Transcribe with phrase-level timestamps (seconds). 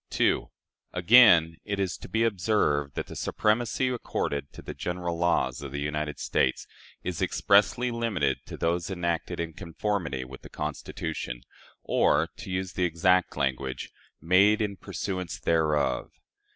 [0.09, 0.49] "2.
[0.93, 5.71] Again, it is to be observed that the supremacy accorded to the general laws of
[5.71, 6.65] the United States
[7.03, 11.43] is expressly limited to those enacted in conformity with the Constitution,
[11.83, 16.09] or, to use the exact language, "made in pursuance thereof."